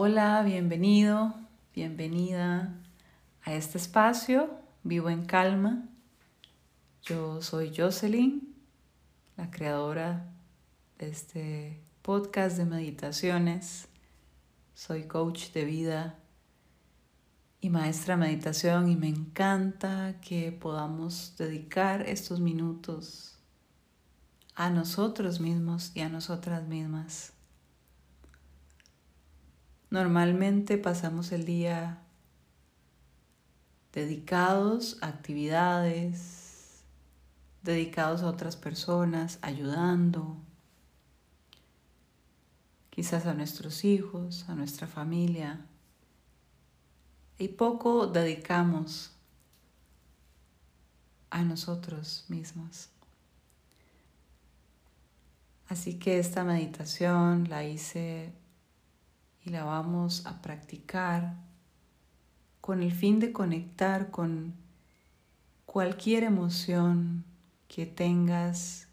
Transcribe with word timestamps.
Hola, 0.00 0.44
bienvenido, 0.44 1.34
bienvenida 1.74 2.72
a 3.42 3.52
este 3.52 3.78
espacio, 3.78 4.48
Vivo 4.84 5.10
en 5.10 5.24
Calma. 5.24 5.88
Yo 7.02 7.42
soy 7.42 7.72
Jocelyn, 7.76 8.54
la 9.36 9.50
creadora 9.50 10.32
de 10.98 11.08
este 11.08 11.82
podcast 12.02 12.58
de 12.58 12.66
meditaciones. 12.66 13.88
Soy 14.72 15.02
coach 15.08 15.50
de 15.50 15.64
vida 15.64 16.20
y 17.60 17.68
maestra 17.68 18.14
de 18.14 18.20
meditación 18.20 18.88
y 18.88 18.94
me 18.94 19.08
encanta 19.08 20.20
que 20.20 20.52
podamos 20.52 21.34
dedicar 21.36 22.02
estos 22.02 22.38
minutos 22.38 23.36
a 24.54 24.70
nosotros 24.70 25.40
mismos 25.40 25.90
y 25.96 26.02
a 26.02 26.08
nosotras 26.08 26.68
mismas. 26.68 27.32
Normalmente 29.90 30.76
pasamos 30.76 31.32
el 31.32 31.46
día 31.46 32.02
dedicados 33.92 34.98
a 35.00 35.08
actividades, 35.08 36.82
dedicados 37.62 38.22
a 38.22 38.26
otras 38.26 38.56
personas, 38.56 39.38
ayudando, 39.40 40.36
quizás 42.90 43.24
a 43.26 43.32
nuestros 43.32 43.84
hijos, 43.84 44.46
a 44.48 44.54
nuestra 44.54 44.86
familia, 44.86 45.64
y 47.38 47.48
poco 47.48 48.08
dedicamos 48.08 49.12
a 51.30 51.42
nosotros 51.42 52.26
mismos. 52.28 52.90
Así 55.68 55.98
que 55.98 56.18
esta 56.18 56.44
meditación 56.44 57.48
la 57.48 57.64
hice 57.64 58.32
y 59.48 59.50
la 59.50 59.64
vamos 59.64 60.26
a 60.26 60.42
practicar 60.42 61.36
con 62.60 62.82
el 62.82 62.92
fin 62.92 63.18
de 63.18 63.32
conectar 63.32 64.10
con 64.10 64.54
cualquier 65.64 66.24
emoción 66.24 67.24
que 67.66 67.86
tengas 67.86 68.88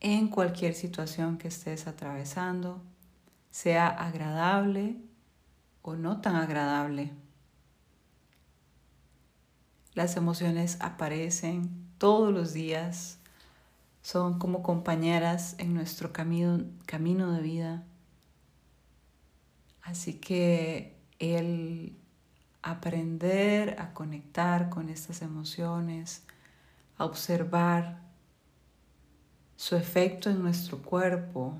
en 0.00 0.28
cualquier 0.28 0.74
situación 0.74 1.36
que 1.36 1.48
estés 1.48 1.86
atravesando, 1.86 2.80
sea 3.50 3.88
agradable 3.88 4.96
o 5.82 5.94
no 5.94 6.22
tan 6.22 6.36
agradable. 6.36 7.12
Las 9.92 10.16
emociones 10.16 10.78
aparecen 10.80 11.92
todos 11.98 12.32
los 12.32 12.54
días, 12.54 13.18
son 14.02 14.38
como 14.38 14.62
compañeras 14.62 15.54
en 15.58 15.74
nuestro 15.74 16.12
camino, 16.12 16.64
camino 16.86 17.32
de 17.32 17.40
vida. 17.40 17.86
Así 19.80 20.14
que 20.14 21.00
el 21.20 21.96
aprender 22.62 23.80
a 23.80 23.94
conectar 23.94 24.70
con 24.70 24.88
estas 24.88 25.22
emociones, 25.22 26.24
a 26.96 27.04
observar 27.04 28.02
su 29.56 29.76
efecto 29.76 30.30
en 30.30 30.42
nuestro 30.42 30.82
cuerpo, 30.82 31.56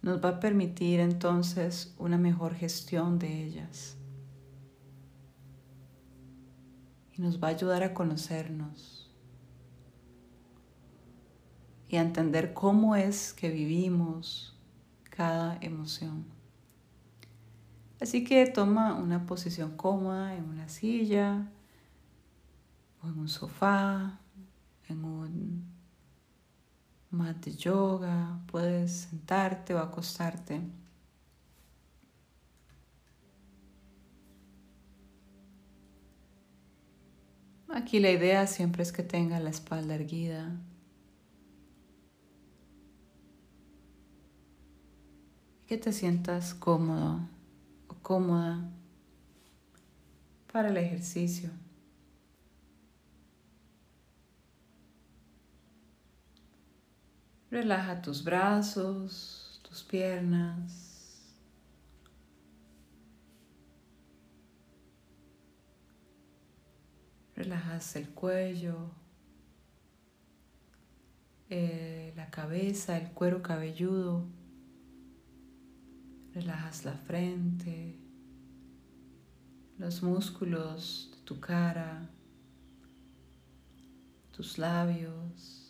nos 0.00 0.24
va 0.24 0.30
a 0.30 0.40
permitir 0.40 1.00
entonces 1.00 1.94
una 1.98 2.16
mejor 2.16 2.54
gestión 2.54 3.18
de 3.18 3.44
ellas. 3.44 3.96
Y 7.12 7.20
nos 7.20 7.42
va 7.42 7.48
a 7.48 7.50
ayudar 7.50 7.82
a 7.82 7.92
conocernos 7.92 9.09
y 11.90 11.96
a 11.96 12.02
entender 12.02 12.54
cómo 12.54 12.94
es 12.94 13.32
que 13.32 13.50
vivimos 13.50 14.56
cada 15.10 15.58
emoción. 15.60 16.24
Así 18.00 18.22
que 18.22 18.46
toma 18.46 18.94
una 18.94 19.26
posición 19.26 19.76
cómoda 19.76 20.36
en 20.36 20.44
una 20.44 20.68
silla 20.68 21.48
o 23.02 23.08
en 23.08 23.18
un 23.18 23.28
sofá, 23.28 24.20
en 24.88 25.04
un 25.04 25.64
mat 27.10 27.44
de 27.44 27.56
yoga, 27.56 28.38
puedes 28.46 28.92
sentarte 28.92 29.74
o 29.74 29.80
acostarte. 29.80 30.60
Aquí 37.68 37.98
la 37.98 38.12
idea 38.12 38.46
siempre 38.46 38.84
es 38.84 38.92
que 38.92 39.02
tenga 39.02 39.40
la 39.40 39.50
espalda 39.50 39.96
erguida. 39.96 40.56
Que 45.70 45.78
te 45.78 45.92
sientas 45.92 46.52
cómodo 46.52 47.20
o 47.86 47.94
cómoda 48.02 48.68
para 50.52 50.68
el 50.68 50.76
ejercicio. 50.76 51.48
Relaja 57.52 58.02
tus 58.02 58.24
brazos, 58.24 59.60
tus 59.62 59.84
piernas. 59.84 61.36
Relajas 67.36 67.94
el 67.94 68.08
cuello, 68.08 68.90
eh, 71.48 72.12
la 72.16 72.28
cabeza, 72.28 72.98
el 72.98 73.12
cuero 73.12 73.40
cabelludo. 73.40 74.39
Relajas 76.40 76.86
la 76.86 76.94
frente, 76.94 78.00
los 79.76 80.02
músculos 80.02 81.10
de 81.12 81.22
tu 81.24 81.38
cara, 81.38 82.08
tus 84.32 84.56
labios 84.56 85.60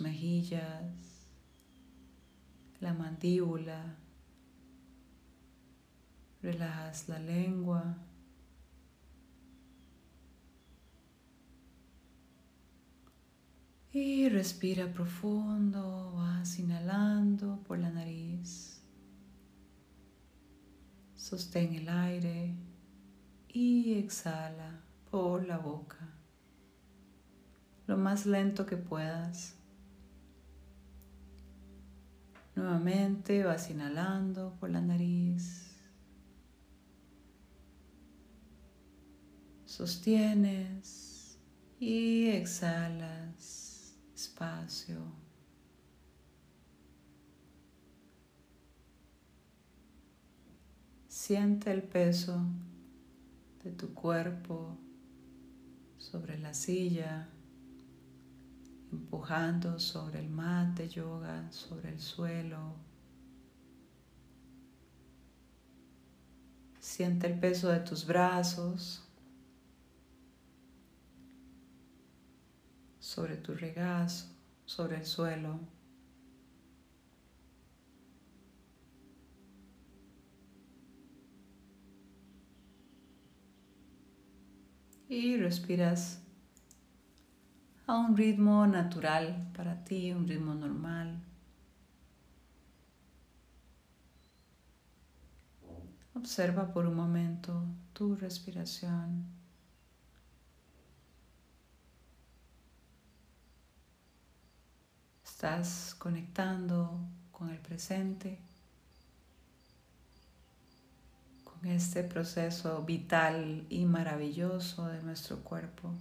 mejillas, 0.00 1.26
la 2.78 2.94
mandíbula, 2.94 3.96
relajas 6.40 7.08
la 7.08 7.18
lengua. 7.18 7.96
Y 13.90 14.28
respira 14.28 14.86
profundo, 14.92 16.12
vas 16.14 16.60
inhalando 16.60 17.58
por 17.66 17.80
la 17.80 17.90
nariz. 17.90 18.77
Sostén 21.28 21.74
el 21.74 21.90
aire 21.90 22.54
y 23.48 23.98
exhala 23.98 24.80
por 25.10 25.46
la 25.46 25.58
boca. 25.58 26.08
Lo 27.86 27.98
más 27.98 28.24
lento 28.24 28.64
que 28.64 28.78
puedas. 28.78 29.54
Nuevamente 32.56 33.44
vas 33.44 33.68
inhalando 33.68 34.56
por 34.58 34.70
la 34.70 34.80
nariz. 34.80 35.76
Sostienes 39.66 41.38
y 41.78 42.28
exhalas 42.30 43.98
espacio. 44.14 45.27
Siente 51.28 51.70
el 51.70 51.82
peso 51.82 52.40
de 53.62 53.70
tu 53.72 53.92
cuerpo 53.92 54.78
sobre 55.98 56.38
la 56.38 56.54
silla 56.54 57.28
empujando 58.90 59.78
sobre 59.78 60.20
el 60.20 60.30
mat 60.30 60.74
de 60.78 60.88
yoga, 60.88 61.52
sobre 61.52 61.90
el 61.90 62.00
suelo. 62.00 62.76
Siente 66.80 67.26
el 67.26 67.38
peso 67.38 67.68
de 67.68 67.80
tus 67.80 68.06
brazos 68.06 69.04
sobre 73.00 73.36
tu 73.36 73.52
regazo, 73.52 74.28
sobre 74.64 74.96
el 74.96 75.04
suelo. 75.04 75.77
Y 85.08 85.38
respiras 85.38 86.20
a 87.86 87.96
un 87.96 88.14
ritmo 88.14 88.66
natural 88.66 89.50
para 89.56 89.82
ti, 89.82 90.12
un 90.12 90.28
ritmo 90.28 90.54
normal. 90.54 91.18
Observa 96.14 96.70
por 96.74 96.84
un 96.84 96.94
momento 96.94 97.64
tu 97.94 98.16
respiración. 98.16 99.24
Estás 105.24 105.94
conectando 105.98 107.00
con 107.32 107.48
el 107.48 107.58
presente, 107.60 108.42
este 111.64 112.04
proceso 112.04 112.82
vital 112.84 113.66
y 113.68 113.84
maravilloso 113.84 114.86
de 114.88 115.02
nuestro 115.02 115.38
cuerpo. 115.38 115.92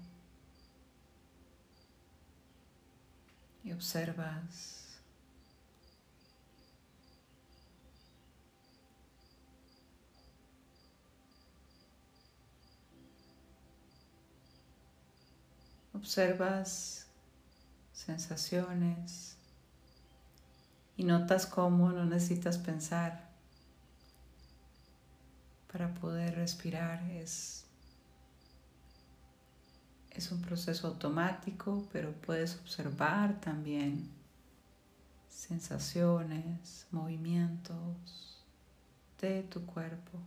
Y 3.64 3.74
observas 3.74 4.88
Observas 15.98 17.08
sensaciones 17.92 19.36
y 20.96 21.04
notas 21.04 21.48
cómo 21.48 21.90
no 21.90 22.06
necesitas 22.06 22.60
pensar 22.60 23.27
para 25.72 25.94
poder 25.94 26.36
respirar. 26.36 27.04
Es, 27.12 27.66
es 30.12 30.32
un 30.32 30.42
proceso 30.42 30.88
automático, 30.88 31.88
pero 31.92 32.12
puedes 32.14 32.56
observar 32.56 33.40
también 33.40 34.10
sensaciones, 35.30 36.88
movimientos 36.92 38.44
de 39.22 39.44
tu 39.44 39.66
cuerpo. 39.66 40.20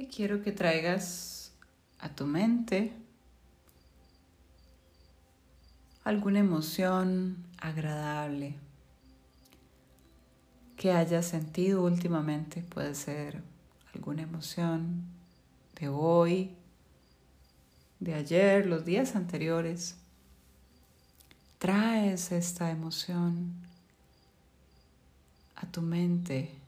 Y 0.00 0.06
quiero 0.06 0.42
que 0.42 0.50
traigas 0.50 1.52
a 1.98 2.08
tu 2.08 2.24
mente 2.24 2.90
alguna 6.04 6.38
emoción 6.38 7.36
agradable 7.58 8.54
que 10.78 10.92
hayas 10.92 11.26
sentido 11.26 11.82
últimamente. 11.84 12.62
Puede 12.62 12.94
ser 12.94 13.42
alguna 13.94 14.22
emoción 14.22 15.04
de 15.78 15.88
hoy, 15.88 16.56
de 17.98 18.14
ayer, 18.14 18.64
los 18.64 18.86
días 18.86 19.14
anteriores. 19.16 19.96
Traes 21.58 22.32
esta 22.32 22.70
emoción 22.70 23.52
a 25.56 25.66
tu 25.66 25.82
mente 25.82 26.59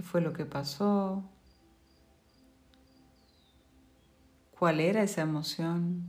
¿Qué 0.00 0.06
fue 0.06 0.22
lo 0.22 0.32
que 0.32 0.46
pasó? 0.46 1.22
¿Cuál 4.58 4.80
era 4.80 5.02
esa 5.02 5.20
emoción? 5.20 6.06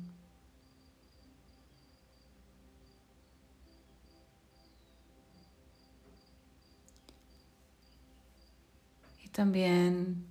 Y 9.25 9.27
también 9.27 10.25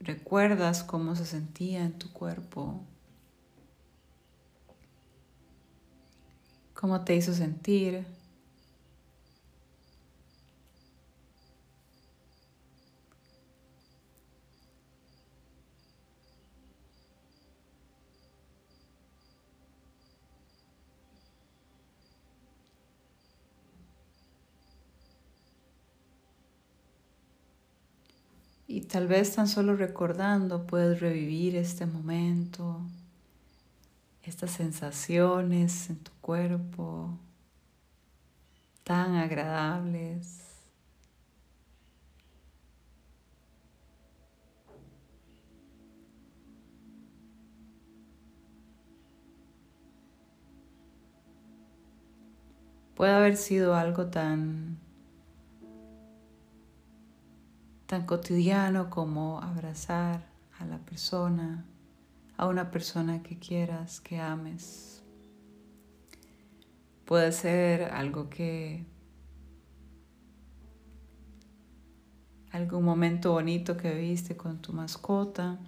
recuerdas 0.00 0.82
cómo 0.82 1.14
se 1.14 1.26
sentía 1.26 1.84
en 1.84 1.96
tu 1.96 2.12
cuerpo, 2.12 2.80
cómo 6.74 7.04
te 7.04 7.14
hizo 7.14 7.32
sentir. 7.34 8.04
Y 28.72 28.80
tal 28.80 29.06
vez 29.06 29.34
tan 29.34 29.48
solo 29.48 29.76
recordando 29.76 30.66
puedes 30.66 30.98
revivir 30.98 31.56
este 31.56 31.84
momento, 31.84 32.80
estas 34.22 34.52
sensaciones 34.52 35.90
en 35.90 35.98
tu 35.98 36.10
cuerpo 36.22 37.18
tan 38.82 39.16
agradables. 39.16 40.38
Puede 52.94 53.12
haber 53.12 53.36
sido 53.36 53.74
algo 53.74 54.06
tan 54.06 54.71
tan 57.92 58.06
cotidiano 58.06 58.88
como 58.88 59.42
abrazar 59.42 60.24
a 60.58 60.64
la 60.64 60.78
persona, 60.78 61.66
a 62.38 62.46
una 62.46 62.70
persona 62.70 63.22
que 63.22 63.38
quieras, 63.38 64.00
que 64.00 64.18
ames. 64.18 65.02
Puede 67.04 67.32
ser 67.32 67.82
algo 67.82 68.30
que 68.30 68.86
algún 72.50 72.82
momento 72.82 73.32
bonito 73.32 73.76
que 73.76 73.92
viste 73.92 74.38
con 74.38 74.62
tu 74.62 74.72
mascota, 74.72 75.58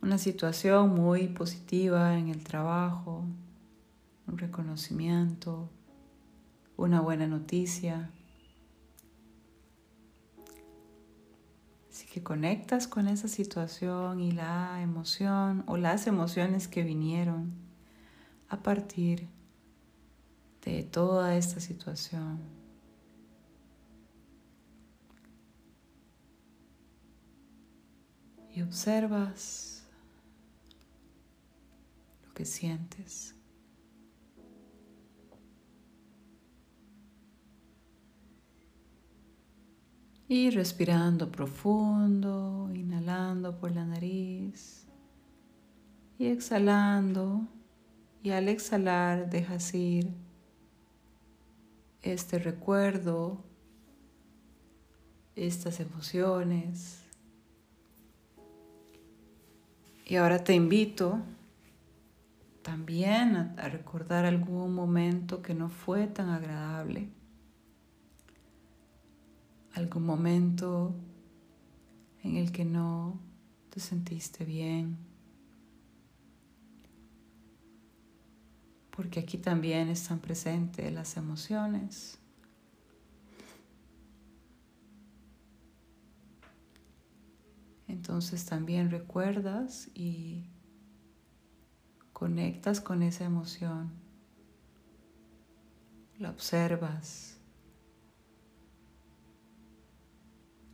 una 0.00 0.16
situación 0.16 0.94
muy 0.94 1.28
positiva 1.28 2.16
en 2.16 2.28
el 2.30 2.42
trabajo, 2.42 3.22
un 4.28 4.38
reconocimiento, 4.38 5.68
una 6.78 7.02
buena 7.02 7.26
noticia. 7.26 8.10
Conectas 12.22 12.86
con 12.86 13.08
esa 13.08 13.28
situación 13.28 14.20
y 14.20 14.32
la 14.32 14.80
emoción 14.82 15.64
o 15.66 15.76
las 15.76 16.06
emociones 16.06 16.68
que 16.68 16.82
vinieron 16.82 17.52
a 18.48 18.62
partir 18.62 19.28
de 20.64 20.82
toda 20.82 21.36
esta 21.36 21.60
situación. 21.60 22.40
Y 28.54 28.62
observas 28.62 29.84
lo 32.26 32.34
que 32.34 32.44
sientes. 32.44 33.37
Y 40.28 40.50
respirando 40.50 41.32
profundo, 41.32 42.70
inhalando 42.74 43.58
por 43.58 43.72
la 43.72 43.86
nariz 43.86 44.86
y 46.18 46.26
exhalando. 46.26 47.46
Y 48.22 48.30
al 48.30 48.48
exhalar 48.48 49.30
dejas 49.30 49.72
ir 49.74 50.12
este 52.02 52.38
recuerdo, 52.38 53.42
estas 55.34 55.80
emociones. 55.80 57.02
Y 60.04 60.16
ahora 60.16 60.42
te 60.42 60.54
invito 60.54 61.20
también 62.62 63.36
a, 63.36 63.68
recordar 63.68 64.24
algún 64.24 64.74
momento 64.74 65.42
que 65.42 65.54
no 65.54 65.68
fue 65.68 66.06
tan 66.06 66.28
agradable 66.30 67.08
algún 69.78 70.04
momento 70.04 70.94
en 72.22 72.36
el 72.36 72.52
que 72.52 72.64
no 72.64 73.18
te 73.70 73.80
sentiste 73.80 74.44
bien. 74.44 74.98
Porque 78.90 79.20
aquí 79.20 79.38
también 79.38 79.88
están 79.88 80.18
presentes 80.18 80.92
las 80.92 81.16
emociones. 81.16 82.18
Entonces 87.86 88.44
también 88.44 88.90
recuerdas 88.90 89.88
y 89.94 90.50
conectas 92.12 92.80
con 92.80 93.02
esa 93.02 93.24
emoción. 93.24 93.92
La 96.18 96.30
observas. 96.30 97.37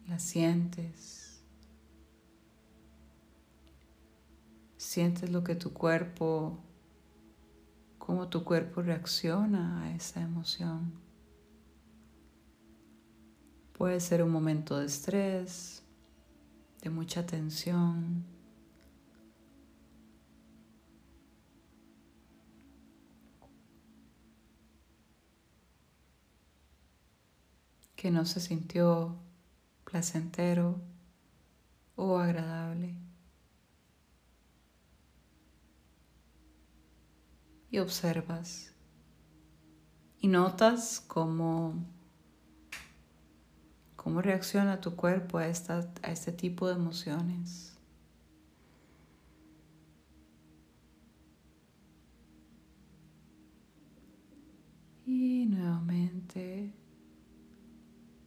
La 0.09 0.19
sientes 0.19 1.25
Sientes 4.95 5.29
lo 5.31 5.43
que 5.43 5.57
tu 5.57 5.73
cuerpo, 5.73 6.57
cómo 7.99 8.29
tu 8.29 8.45
cuerpo 8.45 8.81
reacciona 8.81 9.83
a 9.83 9.93
esa 9.93 10.21
emoción. 10.21 10.93
Puede 13.77 13.99
ser 13.99 14.23
un 14.23 14.31
momento 14.31 14.79
de 14.79 14.87
estrés, 14.87 15.83
de 16.81 16.91
mucha 16.91 17.27
tensión. 17.27 18.23
que 27.97 28.11
no 28.11 28.27
se 28.27 28.39
sintió 28.39 29.17
placentero 29.95 30.81
o 31.95 32.19
agradable. 32.19 32.97
Y 37.71 37.79
observas 37.79 38.75
y 40.19 40.27
notas 40.27 41.01
cómo, 41.07 41.75
cómo 43.95 44.21
reacciona 44.21 44.81
tu 44.81 44.97
cuerpo 44.97 45.39
a, 45.39 45.47
esta, 45.47 45.89
a 46.03 46.11
este 46.11 46.33
tipo 46.33 46.67
de 46.67 46.75
emociones. 46.75 47.79
Y 55.07 55.47
nuevamente 55.47 56.84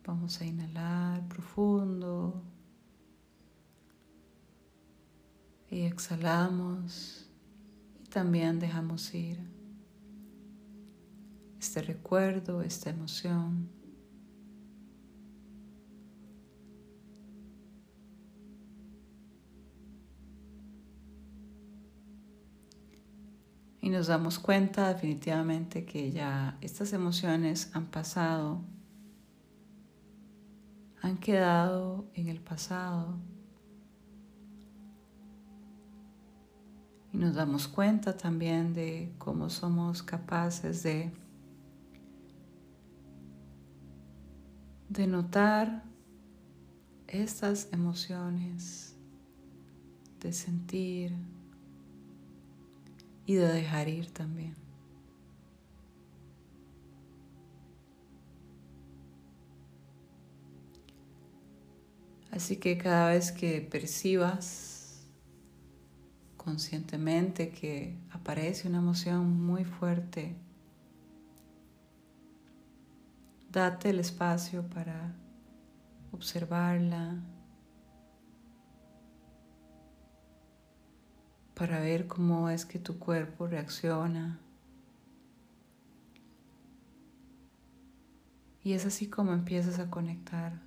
vamos 0.07 0.39
a 0.39 0.45
inhalar 0.45 1.27
profundo. 1.27 2.41
Y 5.69 5.81
exhalamos 5.81 7.29
y 8.01 8.07
también 8.07 8.57
dejamos 8.57 9.13
ir 9.13 9.37
este 11.59 11.81
recuerdo, 11.81 12.61
esta 12.61 12.89
emoción. 12.89 13.69
Y 23.81 23.89
nos 23.89 24.07
damos 24.07 24.39
cuenta 24.39 24.93
definitivamente 24.93 25.85
que 25.85 26.11
ya 26.11 26.57
estas 26.61 26.93
emociones 26.93 27.71
han 27.73 27.87
pasado, 27.87 28.61
han 31.07 31.17
quedado 31.17 32.09
en 32.13 32.27
el 32.27 32.41
pasado. 32.41 33.17
Y 37.13 37.17
nos 37.17 37.35
damos 37.35 37.67
cuenta 37.67 38.15
también 38.15 38.73
de 38.73 39.13
cómo 39.17 39.49
somos 39.49 40.03
capaces 40.03 40.83
de, 40.83 41.11
de 44.89 45.07
notar 45.07 45.83
estas 47.07 47.69
emociones, 47.71 48.97
de 50.19 50.33
sentir 50.33 51.15
y 53.25 53.35
de 53.35 53.47
dejar 53.47 53.87
ir 53.87 54.11
también. 54.11 54.66
Así 62.37 62.57
que 62.57 62.77
cada 62.77 63.09
vez 63.09 63.31
que 63.31 63.61
percibas 63.61 65.09
conscientemente 66.37 67.49
que 67.49 67.97
aparece 68.11 68.67
una 68.67 68.77
emoción 68.77 69.43
muy 69.43 69.65
fuerte, 69.65 70.35
date 73.51 73.89
el 73.89 73.99
espacio 73.99 74.69
para 74.69 75.15
observarla, 76.11 77.15
para 81.55 81.79
ver 81.79 82.05
cómo 82.05 82.51
es 82.51 82.67
que 82.67 82.77
tu 82.77 82.99
cuerpo 82.99 83.47
reacciona. 83.47 84.39
Y 88.63 88.73
es 88.73 88.85
así 88.85 89.07
como 89.07 89.33
empiezas 89.33 89.79
a 89.79 89.89
conectar 89.89 90.66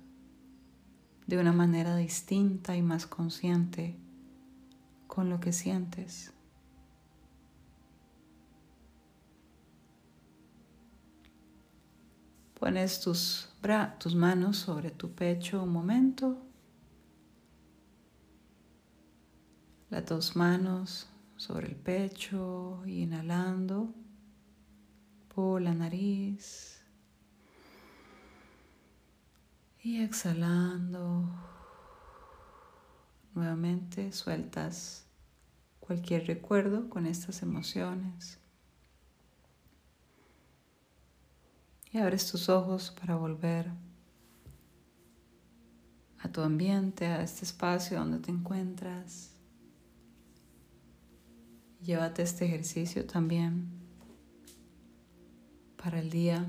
de 1.27 1.37
una 1.37 1.53
manera 1.53 1.95
distinta 1.95 2.75
y 2.75 2.81
más 2.81 3.05
consciente 3.07 3.97
con 5.07 5.29
lo 5.29 5.39
que 5.39 5.53
sientes. 5.53 6.33
Pones 12.59 13.01
tus, 13.01 13.49
tus 13.99 14.15
manos 14.15 14.57
sobre 14.57 14.91
tu 14.91 15.13
pecho 15.13 15.63
un 15.63 15.69
momento. 15.69 16.37
Las 19.89 20.05
dos 20.05 20.35
manos 20.35 21.09
sobre 21.37 21.67
el 21.67 21.75
pecho, 21.75 22.83
inhalando 22.85 23.93
por 25.33 25.61
la 25.61 25.73
nariz 25.73 26.80
y 29.83 30.01
exhalando 30.01 31.29
Nuevamente 33.33 34.11
sueltas 34.11 35.05
cualquier 35.79 36.27
recuerdo 36.27 36.89
con 36.89 37.05
estas 37.05 37.41
emociones. 37.43 38.39
Y 41.91 41.97
abres 41.97 42.29
tus 42.29 42.49
ojos 42.49 42.91
para 42.99 43.15
volver 43.15 43.69
a 46.19 46.29
tu 46.29 46.41
ambiente, 46.41 47.07
a 47.07 47.21
este 47.23 47.45
espacio 47.45 47.99
donde 47.99 48.19
te 48.19 48.31
encuentras. 48.31 49.31
Llévate 51.81 52.21
este 52.21 52.45
ejercicio 52.45 53.05
también 53.05 53.69
para 55.81 55.99
el 55.99 56.09
día, 56.09 56.45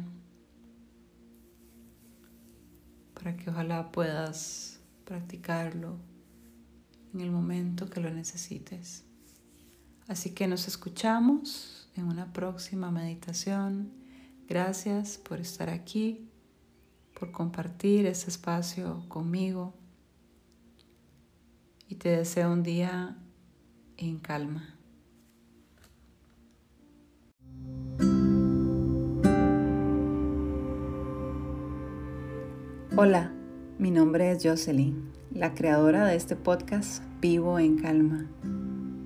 para 3.23 3.37
que 3.37 3.51
ojalá 3.51 3.93
puedas 3.93 4.81
practicarlo 5.05 5.97
en 7.15 7.21
el 7.21 7.31
momento 7.31 7.89
que 7.89 8.01
lo 8.01 8.11
necesites. 8.11 9.05
Así 10.09 10.31
que 10.31 10.49
nos 10.49 10.67
escuchamos 10.67 11.89
en 11.95 12.07
una 12.07 12.33
próxima 12.33 12.91
meditación. 12.91 13.93
Gracias 14.49 15.19
por 15.19 15.39
estar 15.41 15.71
aquí, 15.71 16.29
por 17.19 17.31
compartir 17.31 18.07
este 18.07 18.29
espacio 18.29 19.05
conmigo 19.09 19.75
y 21.89 21.95
te 21.95 22.09
deseo 22.09 22.53
un 22.53 22.65
día 22.65 23.17
en 23.99 24.19
calma. 24.19 24.72
Hola, 32.95 33.33
mi 33.79 33.91
nombre 33.91 34.31
es 34.31 34.45
Jocelyn 34.45 35.13
la 35.35 35.55
creadora 35.55 36.05
de 36.05 36.15
este 36.15 36.37
podcast 36.37 37.03
Vivo 37.23 37.59
en 37.59 37.79
Calma. 37.79 38.27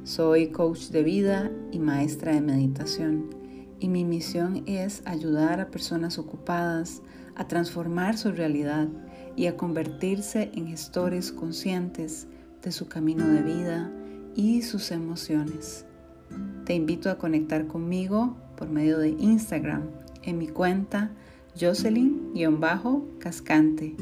Soy 0.03 0.49
coach 0.49 0.89
de 0.89 1.05
vida 1.05 1.53
y 1.71 1.79
maestra 1.79 2.33
de 2.33 2.41
meditación 2.41 3.31
y 3.79 3.89
mi 3.89 4.05
misión 4.05 4.65
es 4.67 5.03
ayudar 5.05 5.61
a 5.61 5.71
personas 5.71 6.19
ocupadas 6.19 7.01
a 7.37 7.47
transformar 7.47 8.19
su 8.19 8.33
realidad 8.33 8.89
y 9.37 9.47
a 9.47 9.57
convertirse 9.57 10.51
en 10.55 10.67
gestores 10.67 11.31
conscientes 11.31 12.27
de 12.63 12.73
su 12.73 12.89
camino 12.89 13.29
de 13.29 13.43
vida 13.43 13.93
y 14.35 14.63
sus 14.63 14.91
emociones. 14.91 15.87
Te 16.65 16.75
invito 16.75 17.09
a 17.09 17.19
conectar 17.19 17.69
conmigo 17.69 18.37
por 18.57 18.69
medio 18.69 18.99
de 18.99 19.11
Instagram 19.11 19.85
en 20.25 20.39
mi 20.39 20.49
cuenta 20.49 21.13
Jocelyn-Cascante 21.59 23.97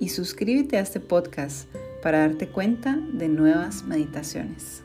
y 0.00 0.08
suscríbete 0.08 0.76
a 0.76 0.80
este 0.80 1.00
podcast 1.00 1.68
para 2.02 2.20
darte 2.20 2.48
cuenta 2.48 2.96
de 2.96 3.28
nuevas 3.28 3.84
meditaciones. 3.84 4.82